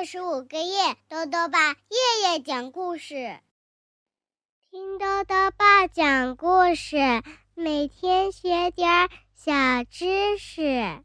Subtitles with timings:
[0.00, 3.38] 二十五个月，豆豆爸夜夜讲故事，
[4.70, 6.96] 听豆豆爸讲故事，
[7.54, 9.52] 每天学点小
[9.90, 11.02] 知识。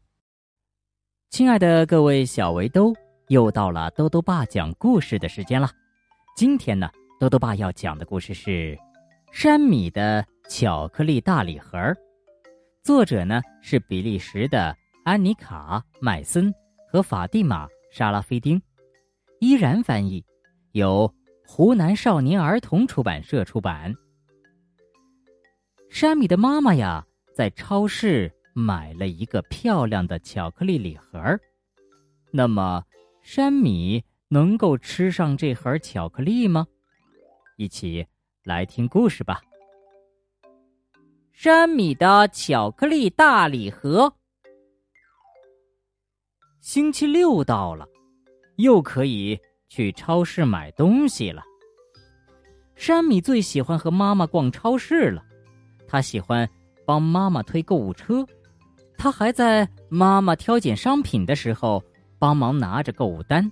[1.28, 2.94] 亲爱的各位小围兜，
[3.28, 5.68] 又到了豆豆爸讲故事的时间了。
[6.34, 8.50] 今天呢，豆豆爸要讲的故事是
[9.30, 11.76] 《山米的巧克力大礼盒》，
[12.82, 14.74] 作者呢是比利时的
[15.04, 16.50] 安妮卡·麦森
[16.90, 17.68] 和法蒂玛。
[17.92, 18.60] 沙拉菲丁，
[19.40, 20.24] 依然翻译，
[20.72, 21.12] 由
[21.46, 23.94] 湖南少年儿童出版社出版。
[25.90, 31.18] 山米的妈妈呀，在超市买了一个漂亮的巧克力礼盒
[32.32, 32.82] 那么，
[33.22, 36.66] 山米能够吃上这盒巧克力吗？
[37.56, 38.06] 一起
[38.42, 39.40] 来听故事吧。
[41.32, 44.12] 山米的巧克力大礼盒。
[46.60, 47.86] 星期六到了，
[48.56, 51.42] 又可以去超市买东西了。
[52.74, 55.24] 山米最喜欢和妈妈逛超市了，
[55.88, 56.48] 他喜欢
[56.84, 58.26] 帮妈妈推购物车，
[58.98, 61.82] 他还在妈妈挑拣商品的时候
[62.18, 63.50] 帮忙拿着购物单。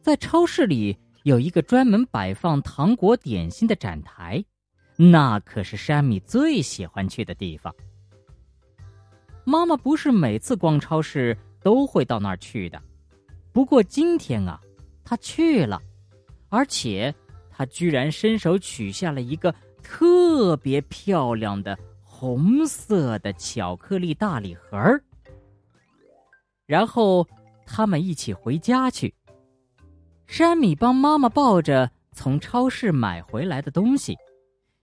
[0.00, 4.42] 在超市里有一个专门摆放糖果点心的展台，
[4.96, 7.74] 那可是山米最喜欢去的地方。
[9.44, 12.80] 妈妈不是每次逛超市都会到那儿去的，
[13.52, 14.60] 不过今天啊，
[15.04, 15.80] 他去了，
[16.48, 17.14] 而且
[17.50, 25.02] 他居然伸手取下了一个特别漂亮的红色的巧克力大礼盒儿
[26.66, 27.26] 然后
[27.66, 29.12] 他们一起回家去。
[30.26, 34.16] 山米帮妈妈抱着从超市买回来的东西，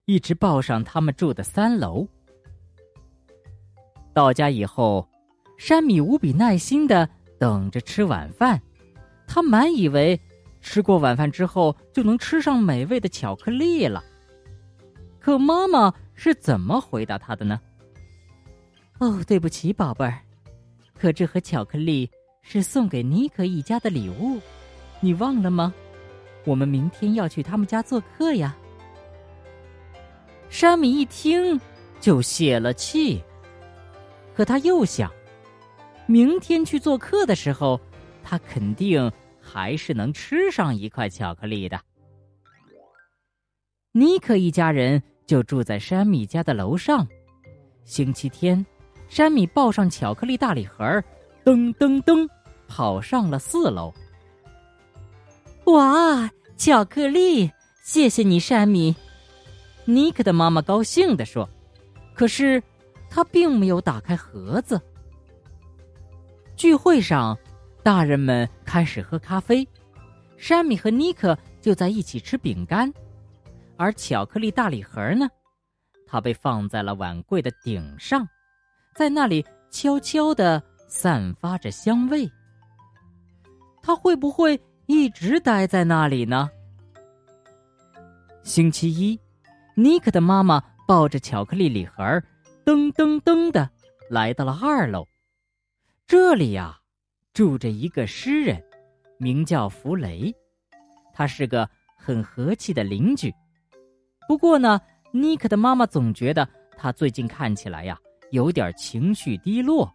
[0.03, 2.06] 一直抱上他们住的三楼。
[4.14, 5.08] 到家以后，
[5.58, 8.62] 山米无比耐心的等着吃晚饭。
[9.28, 10.19] 他满以为
[10.62, 14.03] 吃过晚饭之后就能吃上美味的巧克力了。
[15.19, 17.59] 可妈妈是怎么回答他的呢？
[19.00, 20.19] 哦，对不起，宝贝儿，
[20.97, 22.09] 可这盒巧克力
[22.41, 24.39] 是送给尼克一家的礼物，
[25.01, 25.74] 你忘了吗？
[26.45, 28.56] 我们明天要去他们家做客呀。
[30.50, 31.59] 山米一听
[32.00, 33.22] 就泄了气。
[34.34, 35.12] 可他又想，
[36.07, 37.79] 明天去做客的时候，
[38.23, 41.79] 他肯定还是能吃上一块巧克力的。
[43.91, 47.07] 尼克一家人就住在山米家的楼上。
[47.84, 48.66] 星期天，
[49.09, 50.84] 山米抱上巧克力大礼盒，
[51.44, 52.28] 噔噔噔，
[52.68, 53.94] 跑上了四楼。
[55.66, 57.51] 哇，巧克力！
[57.84, 58.95] 谢谢你，山米。
[59.85, 61.47] 尼克的妈妈高兴地说
[62.16, 62.63] ：“可是。”
[63.09, 64.79] 他并没有打开盒子。
[66.57, 67.38] 聚会上，
[67.84, 69.66] 大人们开始喝咖啡，
[70.38, 72.91] 山米和尼克就在一起吃饼干，
[73.78, 75.29] 而巧克力大礼盒呢，
[76.07, 78.28] 它被放在了碗柜的顶上，
[78.95, 82.28] 在那里悄悄的散发着香味。
[83.84, 86.50] 它会不会一直待在那里呢？
[88.41, 89.19] 星期一，
[89.75, 92.03] 尼克的妈妈抱着巧克力礼盒。
[92.66, 93.69] 噔噔噔的
[94.09, 95.07] 来到了二楼，
[96.07, 96.79] 这里呀
[97.34, 98.63] 住着一个诗人，
[99.19, 100.34] 名叫弗雷，
[101.13, 103.29] 他是个很和气的邻居。
[104.25, 104.79] 不过呢，
[105.12, 106.47] 尼克的妈妈总觉得
[106.78, 108.00] 他最近看起来呀
[108.31, 109.94] 有点情绪低落。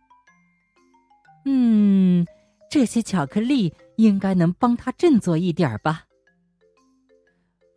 [1.46, 2.26] 嗯，
[2.70, 6.04] 这些巧克力应该能帮他振作一点吧。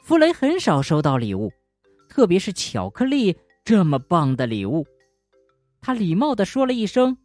[0.04, 1.50] 弗雷很少收到礼物，
[2.10, 3.34] 特别是巧克力。
[3.64, 4.86] 这么棒的礼物，
[5.82, 7.18] 他礼貌的说了一声：“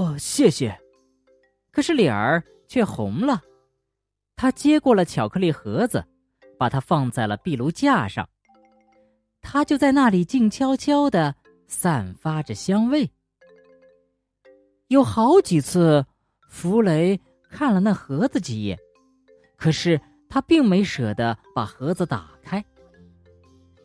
[0.00, 0.74] 哦，谢谢。”
[1.70, 3.42] 可是脸儿却红了。
[4.34, 6.02] 他接过了巧克力盒子，
[6.58, 8.26] 把它放在了壁炉架上。
[9.42, 11.34] 他就在那里静悄悄的
[11.66, 13.10] 散发着香味。
[14.88, 16.04] 有好几次，
[16.48, 17.20] 弗雷
[17.50, 18.78] 看了那盒子几眼，
[19.56, 22.64] 可是他并没舍得把盒子打开。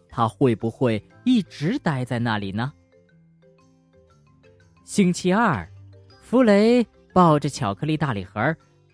[0.09, 2.71] 他会不会一直待在那里呢？
[4.85, 5.69] 星期二，
[6.25, 6.83] 弗雷
[7.13, 8.41] 抱着巧克力大礼盒，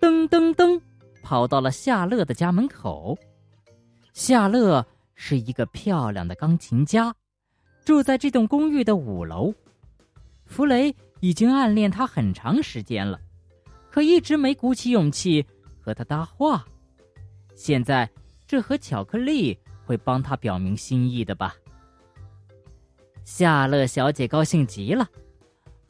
[0.01, 0.77] 噔噔噔，
[1.23, 3.17] 跑到了夏乐的家门口。
[4.11, 4.85] 夏乐
[5.15, 7.15] 是一个漂亮的钢琴家，
[7.85, 9.53] 住在这栋公寓的五楼。
[10.45, 13.17] 弗雷已经暗恋她很长时间了，
[13.89, 15.45] 可一直没鼓起勇气
[15.79, 16.65] 和她搭话。
[17.55, 18.09] 现在，
[18.45, 19.57] 这盒巧克力。
[19.83, 21.53] 会帮他表明心意的吧？
[23.25, 25.05] 夏乐小姐高兴极了。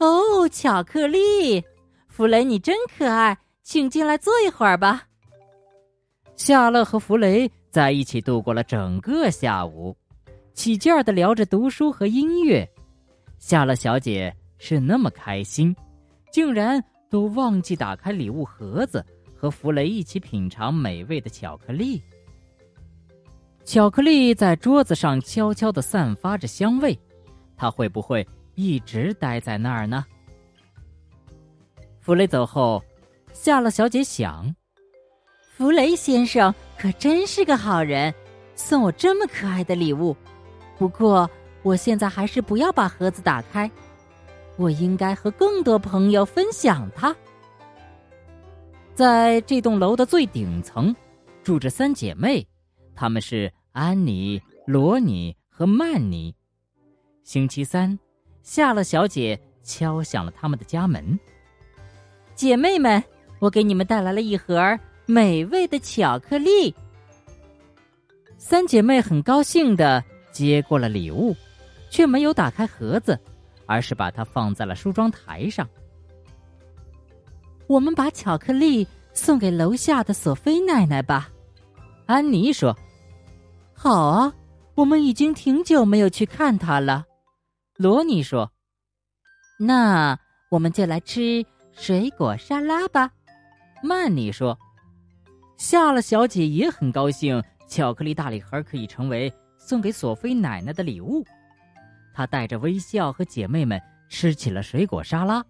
[0.02, 1.62] 哦，巧克力，
[2.08, 5.04] 弗雷，你真可爱，请进来坐一会儿吧。
[6.34, 9.96] 夏乐和弗雷在一起度过了整个下午，
[10.54, 12.68] 起劲儿的聊着读书和音乐。
[13.38, 15.72] 夏乐小姐是那么开心，
[16.32, 19.06] 竟然都忘记打开礼物盒子，
[19.36, 22.02] 和弗雷一起品尝美味的巧克力。
[23.64, 26.98] 巧克力在桌子上悄悄的散发着香味，
[27.56, 30.04] 它会不会一直待在那儿呢？
[32.00, 32.82] 弗雷走后，
[33.32, 34.54] 夏乐小姐想
[35.56, 38.12] ：“弗雷先生可真是个好人，
[38.54, 40.16] 送我这么可爱的礼物。
[40.78, 41.30] 不过，
[41.62, 43.70] 我现在还是不要把盒子打开，
[44.56, 47.14] 我应该和更多朋友分享它。”
[48.94, 50.94] 在这栋楼的最顶层，
[51.42, 52.46] 住着三姐妹。
[52.94, 56.34] 她们是安妮、罗尼和曼妮。
[57.22, 57.98] 星期三，
[58.42, 61.18] 夏乐小姐敲响了他们的家门。
[62.34, 63.02] 姐妹们，
[63.38, 66.74] 我给你们带来了一盒美味的巧克力。
[68.36, 70.02] 三姐妹很高兴的
[70.32, 71.36] 接过了礼物，
[71.90, 73.18] 却没有打开盒子，
[73.66, 75.68] 而是把它放在了梳妆台上。
[77.68, 81.30] 我们把巧克力送给楼下的索菲奶奶吧。
[82.06, 82.76] 安妮说
[83.72, 84.34] ：“好啊，
[84.74, 87.06] 我们已经挺久没有去看她了。”
[87.76, 88.52] 罗尼说
[89.58, 90.18] ：“那
[90.50, 93.10] 我们就来吃水果沙拉吧。”
[93.82, 94.58] 曼妮说
[95.58, 101.24] ：“夏了小姐也很高兴，巧克力大礼盒可以成为送给索菲奶奶的礼物。”
[102.14, 105.44] 她带着微笑和姐妹们吃起了水果沙拉，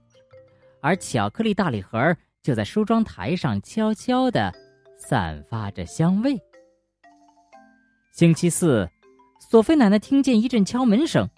[0.80, 4.52] 而巧克力大礼盒就在梳妆台上悄悄的。
[5.04, 6.40] 散发着香味。
[8.12, 8.88] 星期四，
[9.50, 11.28] 索菲奶奶听见一阵敲门声，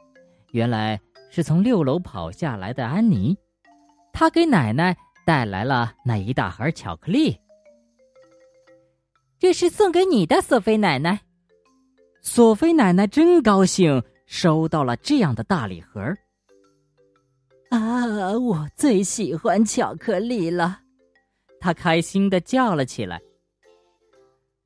[0.55, 3.37] 原来是从六楼跑下来的安妮。
[4.13, 4.97] 她给奶奶
[5.27, 7.37] 带来了那一大盒巧克力。
[9.37, 11.21] 这是送给你的，索菲奶奶。
[12.23, 16.01] 索菲奶奶真高兴，收到了这样的大礼盒。
[17.71, 20.81] 啊，我最喜欢巧克力了！
[21.59, 23.21] 她开心的叫了起来。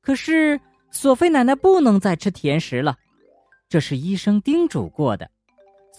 [0.01, 0.61] 可是，
[0.91, 2.95] 索菲奶奶不能再吃甜食了，
[3.67, 5.29] 这是医生叮嘱过的，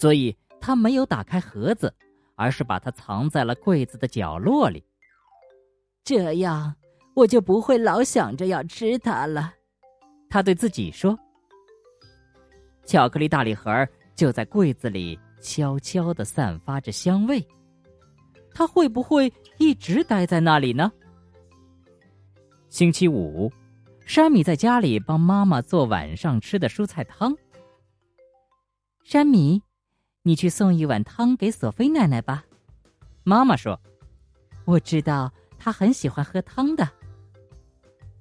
[0.00, 1.94] 所以他没有打开盒子，
[2.34, 4.82] 而是把它藏在了柜子的角落里。
[6.02, 6.74] 这样，
[7.14, 9.52] 我就不会老想着要吃它了。
[10.30, 11.18] 他对自己说。
[12.86, 13.86] 巧克力大礼盒
[14.16, 17.46] 就在柜子里悄悄的散发着香味，
[18.54, 20.90] 它会不会一直待在那里呢？
[22.70, 23.52] 星期五。
[24.06, 27.36] 山米在家里帮妈妈做晚上吃的蔬菜汤。
[29.04, 29.62] 山米，
[30.22, 32.44] 你去送一碗汤给索菲奶奶吧。
[33.24, 33.80] 妈妈说
[34.64, 36.88] ：“我知道她很喜欢喝汤的。”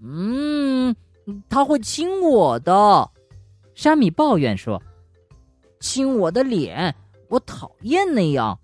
[0.02, 0.96] 嗯，
[1.50, 3.12] 他会亲我的。
[3.76, 4.82] 山米抱怨说
[5.82, 6.96] ：“亲我的脸，
[7.28, 8.58] 我讨厌那样。”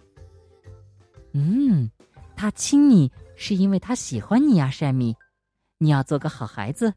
[1.33, 1.89] 嗯，
[2.35, 5.15] 他亲你是因为他喜欢你呀，山米。
[5.77, 6.93] 你要做个好孩子。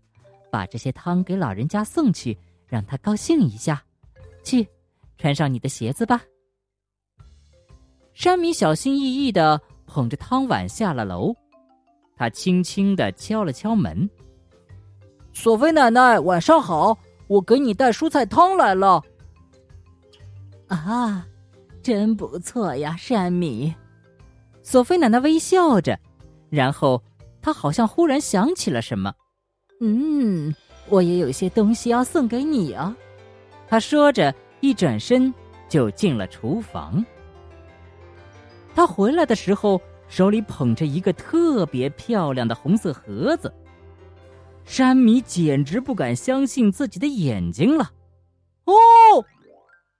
[0.50, 3.84] 把这些汤给老人家送去，让他高兴一下。
[4.42, 4.66] 去，
[5.18, 6.22] 穿上你的鞋子吧。
[8.14, 11.34] 山米小心翼翼的捧着汤碗下了楼，
[12.16, 14.08] 他轻轻的敲了敲门。
[15.32, 16.98] 索菲奶奶，晚上好，
[17.28, 19.02] 我给你带蔬菜汤来了。
[20.66, 21.26] 啊，
[21.82, 23.72] 真不错呀，山米。
[24.62, 25.98] 索菲奶奶微笑着，
[26.50, 27.02] 然后
[27.40, 29.14] 她好像忽然想起了什么。
[29.80, 30.52] 嗯，
[30.88, 32.94] 我也有些东西要送给你啊。
[33.68, 35.32] 她说着，一转身
[35.68, 37.04] 就进了厨房。
[38.74, 43.52] 他回来的时候，手里捧着一个特别漂亮的红色盒子。
[44.64, 47.90] 山米简直不敢相信自己的眼睛了。
[48.64, 48.74] 哦，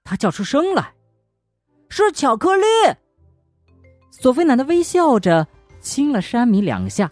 [0.05, 0.95] 他叫出声来
[1.89, 2.65] ：“是巧克力！”
[4.11, 5.47] 索菲奶奶微笑着
[5.81, 7.11] 亲了山米两下。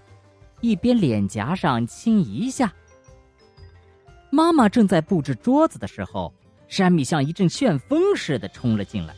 [0.62, 2.72] 一边脸颊上亲一下。
[4.30, 6.32] 妈妈正在布置桌子的时候，
[6.68, 9.14] 山米像一阵旋风似的冲了进来。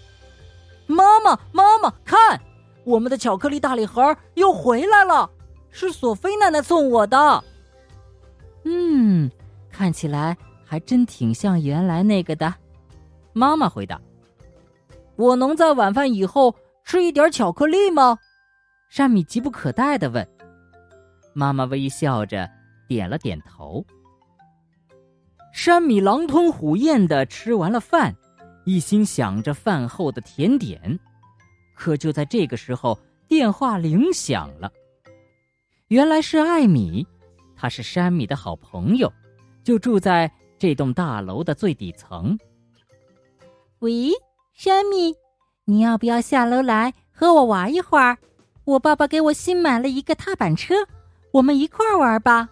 [0.87, 2.41] 妈妈，妈妈，看，
[2.85, 5.31] 我们的巧克力大礼盒又回来了，
[5.71, 7.45] 是索菲奶奶送我的。
[8.65, 9.31] 嗯，
[9.71, 12.55] 看起来还真挺像原来那个的。
[13.33, 14.01] 妈妈回答
[15.17, 18.19] ：“我能在晚饭以后吃一点巧克力吗？”
[18.91, 20.27] 山米急不可待的问。
[21.35, 22.49] 妈妈微笑着
[22.89, 23.85] 点了点头。
[25.61, 28.15] 山米狼吞虎咽的吃完了饭，
[28.65, 30.97] 一心想着饭后的甜点。
[31.75, 32.97] 可就在这个时候，
[33.27, 34.73] 电话铃响了。
[35.89, 37.05] 原来是艾米，
[37.57, 39.13] 她是山米的好朋友，
[39.65, 42.39] 就住在这栋大楼的最底层。
[43.81, 44.13] 喂，
[44.55, 45.13] 山米，
[45.65, 48.17] 你要不要下楼来和我玩一会儿？
[48.65, 50.77] 我爸爸给我新买了一个踏板车，
[51.33, 52.49] 我们一块儿玩吧。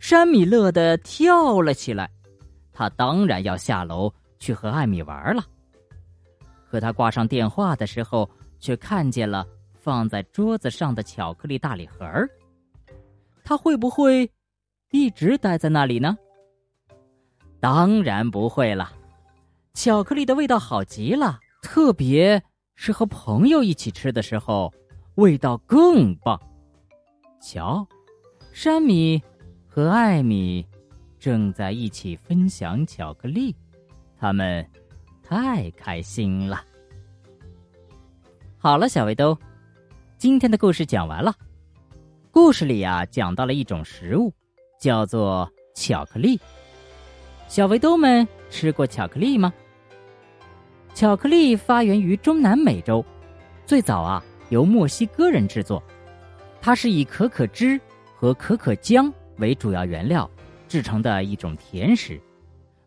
[0.00, 2.10] 山米乐得跳了起来，
[2.72, 5.44] 他当然要下楼去和艾米玩了。
[6.68, 8.28] 可他挂上电话的时候，
[8.58, 12.28] 却看见了放在桌子上的巧克力大礼盒儿。
[13.44, 14.28] 他会不会
[14.90, 16.16] 一直待在那里呢？
[17.60, 18.90] 当然不会了。
[19.74, 22.42] 巧克力的味道好极了，特别
[22.74, 24.72] 是和朋友一起吃的时候，
[25.16, 26.40] 味道更棒。
[27.40, 27.86] 瞧，
[28.52, 29.22] 山米
[29.72, 30.66] 和艾米
[31.16, 33.54] 正在一起分享巧克力，
[34.18, 34.66] 他们
[35.22, 36.60] 太开心了。
[38.58, 39.38] 好了，小围兜，
[40.18, 41.32] 今天的故事讲完了。
[42.32, 44.34] 故事里啊，讲到了一种食物，
[44.80, 46.38] 叫做巧克力。
[47.46, 49.54] 小围兜们吃过巧克力吗？
[50.94, 53.04] 巧克力发源于中南美洲，
[53.64, 55.80] 最早啊由墨西哥人制作。
[56.60, 57.80] 它是以可可脂
[58.16, 60.30] 和可可浆为主要原料
[60.68, 62.20] 制成的一种甜食，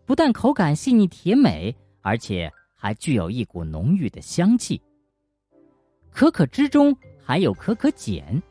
[0.05, 4.81] 不但口感细腻甜美，而且还具有一股浓郁的香气。
[6.09, 8.41] 可可汁中含有可可碱，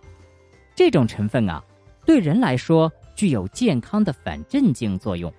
[0.75, 1.65] 这种成分啊，
[2.05, 5.33] 对人来说具有健康的反镇静作用，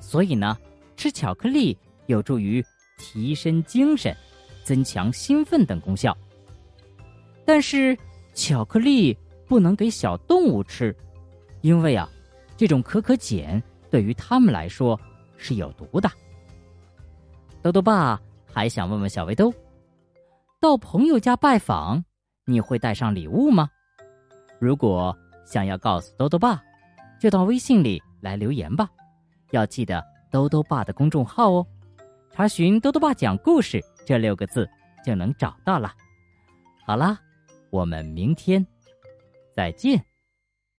[0.00, 0.56] 所以呢，
[0.96, 1.76] 吃巧克力
[2.06, 2.64] 有助于。
[3.00, 4.12] 提升精神、
[4.64, 6.18] 增强兴奋等功效。
[7.44, 7.96] 但是，
[8.34, 10.92] 巧克力不能给小动物吃，
[11.60, 12.08] 因为啊，
[12.56, 14.98] 这种可可碱对于他们来说
[15.36, 16.10] 是有毒的。
[17.62, 18.20] 豆豆爸
[18.52, 19.52] 还想问问小围兜：
[20.60, 22.02] 到朋友家拜访，
[22.44, 23.68] 你会带上礼物吗？
[24.58, 26.62] 如果想要告诉豆豆爸，
[27.20, 28.88] 就到微信里来留言吧，
[29.50, 31.66] 要记得豆豆爸的公众号哦。
[32.30, 34.68] 查询“多多爸讲故事”这六个字
[35.04, 35.92] 就能找到了。
[36.86, 37.18] 好啦，
[37.70, 38.64] 我们明天
[39.54, 40.07] 再见。